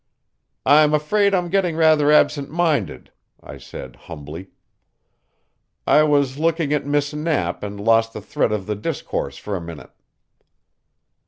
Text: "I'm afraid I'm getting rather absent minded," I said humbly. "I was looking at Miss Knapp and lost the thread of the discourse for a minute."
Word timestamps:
"I'm 0.65 0.95
afraid 0.95 1.35
I'm 1.35 1.47
getting 1.49 1.75
rather 1.75 2.11
absent 2.11 2.49
minded," 2.49 3.11
I 3.39 3.59
said 3.59 3.95
humbly. 3.95 4.49
"I 5.85 6.01
was 6.01 6.39
looking 6.39 6.73
at 6.73 6.87
Miss 6.87 7.13
Knapp 7.13 7.61
and 7.61 7.79
lost 7.79 8.11
the 8.11 8.19
thread 8.21 8.51
of 8.51 8.65
the 8.65 8.75
discourse 8.75 9.37
for 9.37 9.55
a 9.55 9.61
minute." 9.61 9.91